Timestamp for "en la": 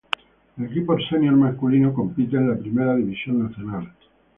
2.35-2.57